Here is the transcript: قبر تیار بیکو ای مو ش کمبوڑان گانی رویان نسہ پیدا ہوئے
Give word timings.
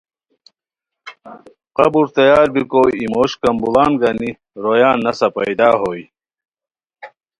قبر 1.77 2.05
تیار 2.17 2.47
بیکو 2.53 2.81
ای 2.97 3.05
مو 3.13 3.23
ش 3.29 3.31
کمبوڑان 3.41 3.91
گانی 4.01 4.31
رویان 4.63 4.97
نسہ 5.05 5.27
پیدا 5.35 5.69
ہوئے 5.81 6.03